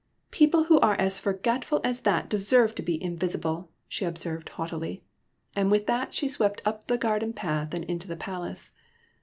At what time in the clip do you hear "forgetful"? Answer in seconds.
1.19-1.79